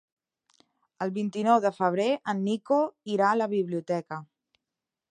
El 1.05 1.11
vint-i-nou 1.17 1.59
de 1.67 1.71
febrer 1.77 2.09
en 2.35 2.43
Nico 2.49 2.83
irà 3.19 3.31
a 3.31 3.39
la 3.45 3.53
biblioteca. 3.57 4.23